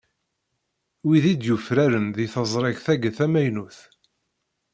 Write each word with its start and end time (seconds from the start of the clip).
Wid 1.05 1.25
i 1.33 1.33
d-yufraren 1.35 2.07
deg 2.17 2.27
teẓrigt-agi 2.33 3.11
tamaynut. 3.17 3.77